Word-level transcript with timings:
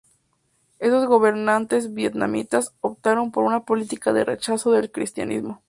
Estos 0.79 1.05
gobernantes 1.05 1.93
vietnamitas 1.93 2.73
optaron 2.81 3.31
por 3.31 3.43
una 3.43 3.65
política 3.65 4.11
de 4.13 4.25
rechazo 4.25 4.71
del 4.71 4.89
cristianismo. 4.91 5.59